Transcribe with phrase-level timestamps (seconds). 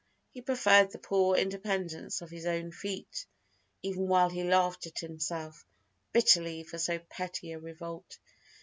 [0.31, 3.27] He preferred the poor independence of his own feet,
[3.83, 5.63] even while he laughed at himself,
[6.11, 8.17] bitterly, for so petty a revolt.